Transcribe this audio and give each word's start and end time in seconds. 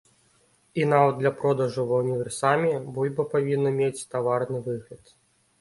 І 0.79 0.85
нават 0.93 1.19
для 1.21 1.31
продажу 1.41 1.85
ва 1.91 1.99
ўніверсаме 2.03 2.71
бульба 2.97 3.27
павінна 3.35 3.75
мець 3.79 4.07
таварны 4.15 4.65
выгляд. 4.71 5.15